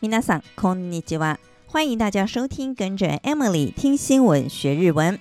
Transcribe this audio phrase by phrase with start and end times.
[0.00, 1.38] 皆さんこんにちは。
[1.66, 5.18] 欢迎大家收听，跟着 Emily 听新闻学日文。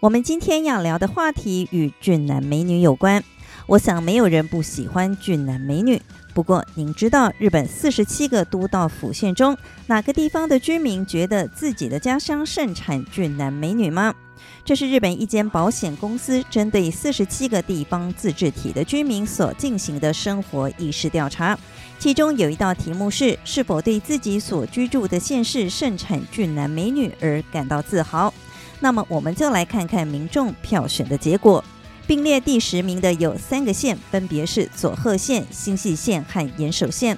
[0.00, 3.22] 我们今天要聊的话题与俊男美女有关。
[3.66, 6.00] 我想没有人不喜欢俊男美女。
[6.32, 9.56] 不过，您知道日本四十七个都道府县中
[9.86, 14.14] 哪个地方的居民觉得自己的家乡盛产俊男美女吗？
[14.63, 21.57] 这是日本一间保险公司针对四十七个地方自治体的居民所进行的生活意识调查。
[21.99, 28.33] 其中有一道题目是：是否对自己所居住的县市盛产俊男美女而感到自豪？
[28.79, 31.63] 那么，我们就来看看民众票选的结果。
[32.07, 37.17] 并列第十名的有三个县，分别是佐贺县、新潟县和岩手县。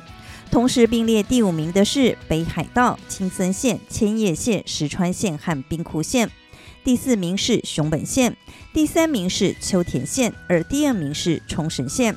[0.49, 6.31] 同时并列第五名的是北海道、青森县、千叶县、石川县和兵库县。
[6.83, 8.35] 第四名是熊本县，
[8.73, 12.15] 第三名是秋田县，而第二名是冲绳县。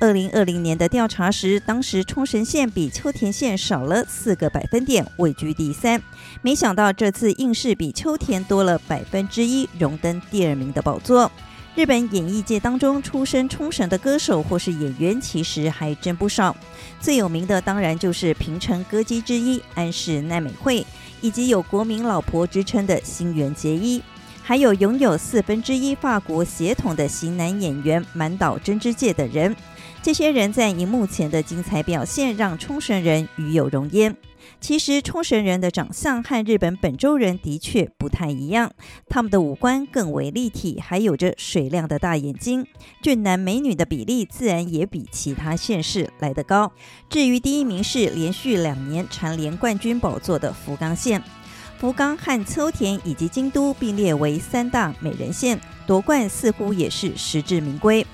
[0.00, 6.00] 二零二零年的调查时，当时冲绳县比秋田县少了四个百分点，位居第三。
[6.40, 11.30] 没想到这次硬是比秋田多了百分之一，荣登第二名的宝座。
[11.74, 16.56] 日本演艺界当中出身冲绳的歌手或是演员，其实还真不少。
[17.00, 20.84] 最有名的当然就是平成歌姬之一安室奈美惠，
[21.20, 24.02] 以及有国民老婆之称的新垣结衣。
[24.48, 29.54] 还有拥有四分之一法国血统的型男演员满岛真之介等人，
[30.02, 34.16] 这些人在荧幕前的精彩表现让冲绳人与有荣焉。
[34.58, 38.72] 其实冲绳人的长相和日本本州人的确不太一样，
[39.06, 42.66] 他们的五官更为立体，还有着水亮的大眼睛，
[43.02, 46.72] 俊男美女的比例自然也比其他县市来得高。
[47.10, 51.22] 至于第一名是连续两年蝉联冠军宝座的福冈县。
[51.78, 58.04] 福冈和秋田以及京都并列为三大美人县，夺冠似乎也是实至名归。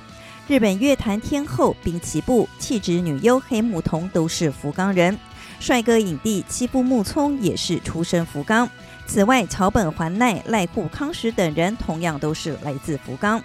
[0.47, 5.19] 日本乐坛天后滨崎步、气质女优黑木瞳都是福冈人，
[5.59, 8.69] 帅哥影帝妻夫木聪也是出身福冈。
[9.07, 13.43] 此外，桥本环奈、濑户康实等人同样都是来自福冈。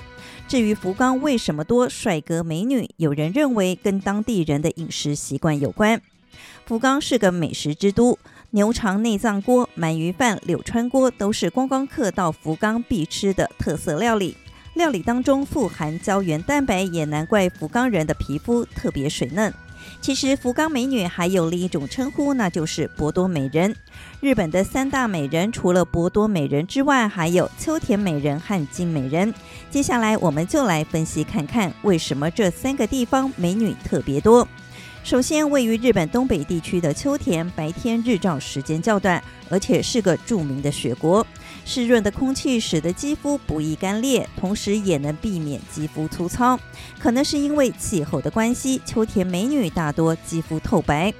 [0.50, 6.02] 至于福冈为什么多帅哥美女，有人认为跟当地人的饮食习惯有关。
[6.66, 8.19] 福冈是个美食之都。
[8.51, 14.35] 牛肠内脏锅、鳗鱼饭、柳川锅都是观光客到福冈必吃的特色料理。
[14.73, 19.53] 料理当中富含胶原蛋白，也难怪福冈人的皮肤特别水嫩。
[20.01, 23.75] 其实福冈美女还有另一种称呼，那就是博多美人。
[24.19, 29.31] 日本的三大美人除了博多美人之外，还有秋田美人和金美人。
[29.69, 34.47] 接下来我们就来分析看看，为什么这三个地方美女特别多。
[35.01, 41.25] 首先，位于日本东北地区的秋田，白天日照时间较短，而且是个著名的雪国。
[41.65, 46.59] 湿润的空气使得肌肤不易干裂，同时也能避免肌肤粗糙。
[46.99, 51.11] 可能是因为气候的关系，秋田美女大多肌肤透白。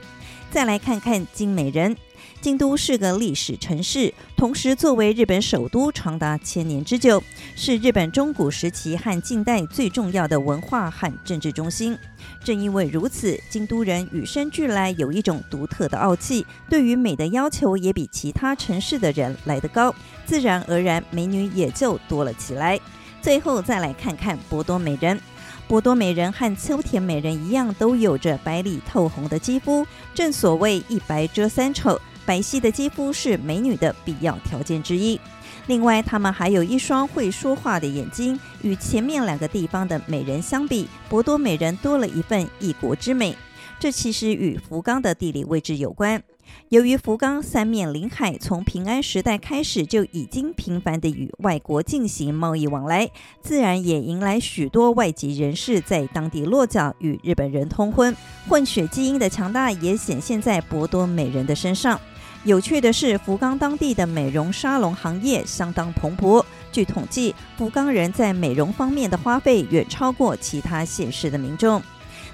[0.52, 1.96] 再来看看金美人。
[2.42, 7.22] 京都是个历史城市，同时作为日本首都长达千年之久，
[7.56, 11.98] 是日本中古时期和近代最重要的文化和政治中心。
[12.44, 19.94] 正因为如此，京都人与生俱来有一种独特的傲气，对于美的要求也比其他城市的人来得高，
[20.26, 22.80] 自然而然美女也就多了起来。
[23.22, 25.20] 最后再来看看博多美人。
[25.68, 29.86] 博多美人和秋田美人一样，都有着白里透红的肌肤。
[30.16, 32.00] 正所谓一白遮三丑。
[32.30, 35.20] 白皙的肌肤是美女的必要条件之一。
[35.66, 38.40] 另外，她们还有一双会说话的眼睛。
[38.62, 43.36] 与前面两个地方的美人相比，博多美人多了一份异国之美。
[43.80, 46.22] 这其实与福冈的地理位置有关。
[46.70, 53.10] 由于福冈三面临海，从平安时代开始就已经频繁地与外国进行贸易往来，
[53.42, 58.16] 自然也迎来许多外籍人士在当地落脚，与日本人通婚。
[58.48, 62.00] 混血基因的强大也显现在博多美人的身上。
[62.46, 66.44] 有趣的是，福冈当地的美容沙龙行业相当蓬勃。
[66.72, 71.82] 据统计，福冈人在美容方面的花费远超过其他县市的民众。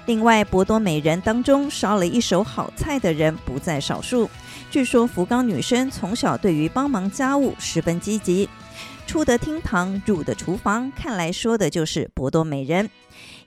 [0.06, 4.30] 另外，博多美人当中烧了一手好菜的人不在少数。
[4.70, 8.48] 据说，福冈女生从小对于帮忙家务十分积极，
[9.08, 10.90] 出得厅堂，入得厨房。
[10.92, 12.88] 看来说的就是博多美人。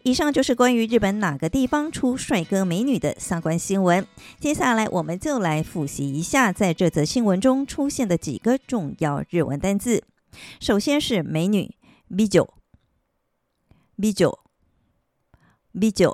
[0.04, 4.08] 以上就是关于日本哪个地方出帅哥美女的相关新闻。
[4.40, 10.04] 接下来，我们就来复习一下在这则新闻中出现的几个重要日文单字。
[10.60, 11.76] 首先是美女，
[12.08, 12.40] 美女，
[13.96, 14.26] 美女，
[15.74, 16.08] 美女，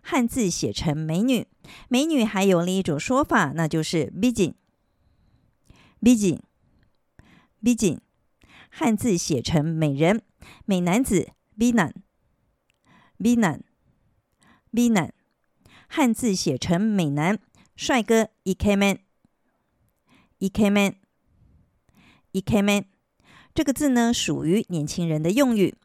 [0.00, 1.46] 汉字写成美女。
[1.88, 4.54] 美女还有另一种说法，那就是美人，
[5.98, 6.40] 美人，
[7.58, 8.00] 美人，
[8.70, 10.22] 汉字写成美人。
[10.66, 11.94] 美男子，美男。
[13.17, 13.63] 美男，
[14.71, 15.13] 美男，
[15.87, 17.39] 汉字写成美男，
[17.75, 18.99] 帅哥イケメン，
[20.39, 20.95] イケメン，
[22.31, 22.85] イケメン。
[23.53, 25.75] 这个字呢，属于年轻人的用语，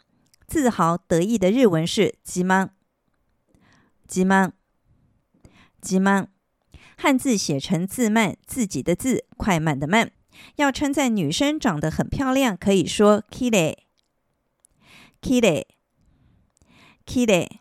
[0.47, 2.71] 自豪得意的日文是自慢，
[4.07, 4.53] 自慢，
[5.81, 6.31] 自慢。
[6.97, 10.13] 汉字写成自慢，自己的自，快慢的慢。
[10.57, 13.77] 要称赞女生长得很漂亮，可以说きれい，
[15.21, 15.78] きれい，き
[17.27, 17.61] れい。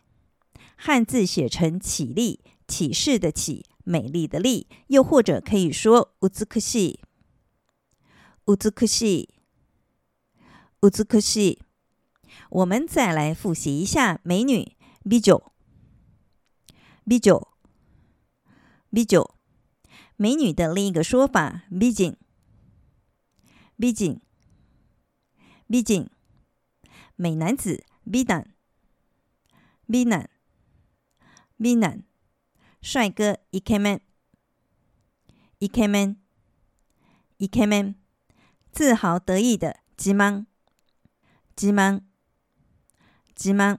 [0.76, 6.98] 汉字写成启丽，启示的启，美丽的丽，又或者可以说うずくしい，
[8.46, 9.28] うずくしい，
[10.80, 11.58] うずくしい。
[12.50, 15.40] 我们再来复习一下美女，美女，
[17.04, 17.46] 美女，
[18.90, 19.34] 美女。
[20.16, 22.16] 美女的另一个说法，美人，
[23.76, 24.20] 美人，
[25.66, 26.08] 美人。
[27.16, 28.54] 美男子，美男，
[29.88, 30.28] 美男。
[31.56, 32.02] 美男，
[32.82, 34.02] 帅哥，イケメン，
[35.60, 36.16] イケメン，
[37.38, 37.94] イケメン，
[38.72, 40.46] 自豪得意的，自慢，
[41.54, 42.02] 自慢，
[43.36, 43.78] 自慢，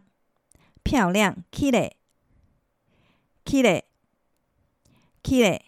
[0.84, 1.98] 漂亮，きれ
[3.44, 3.84] い，きれい，
[5.22, 5.66] きれ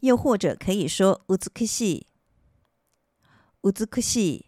[0.00, 2.06] い，又或者可以说，うずくしい，
[3.64, 4.46] うずくしい，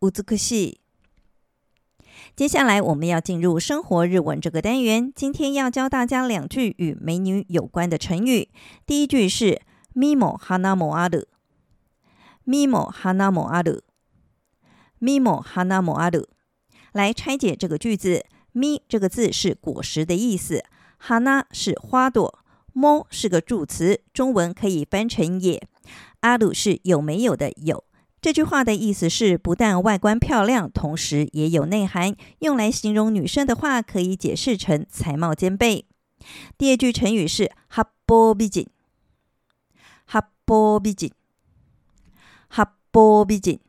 [0.00, 0.80] うずくしい。
[2.36, 5.12] 接下来我们要进入生活日文这个单元。
[5.14, 8.48] 今天要教大家两句与美女有关的成语。
[8.86, 9.60] 第一句是“
[9.94, 11.24] みもはなもある”，“
[12.46, 13.80] みもはなもある”，“
[15.00, 16.26] みもはなもある”。
[16.92, 18.24] 来拆解这个句子，“
[18.54, 20.62] み”这个字是果实的意思，“
[21.06, 22.32] はな”是花朵，“
[22.74, 27.84] も”是个助词，中文可以翻成“也”，“ある”是有没有的“有”。
[28.23, 32.15] 这句话的意思是，不但外观漂亮，同时也有内涵。
[32.39, 35.85] 用来形容女生的话，可以解释成才貌兼备。
[36.57, 38.69] 第二句成语是“八方美人”，
[40.07, 41.11] 八方美人，
[42.47, 43.59] 八方美人。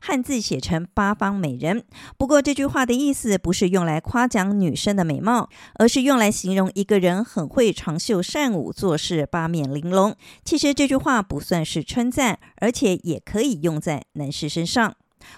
[0.00, 1.84] 汉字写成八方美人，
[2.16, 10.14] 不过这句话的意思不是用来夸奖女生的美貌，而是用来形容一个人很会长袖善舞，做事八面玲珑。
[10.44, 14.94] 其实这句话不算是称赞，而且也可以用在男士身上。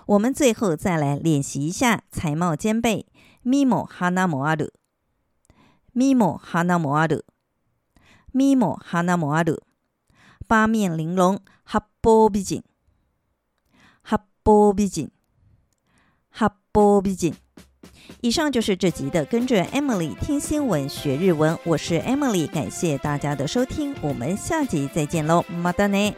[0.07, 3.07] 我们最后再来练习一下才貌兼备。
[3.45, 4.73] みもはなもある，
[5.95, 7.25] みもはなもある，
[8.33, 9.63] みもはなもある。
[10.49, 12.65] 八面玲珑，八方美人。
[14.51, 15.11] 波比紧，
[16.31, 17.35] 哈波比紧。
[18.21, 26.15] 以上就是这集的，跟着 Emily 听新闻学日文，我是 Emily，感谢大家的收听，我们下集再见喽，またね。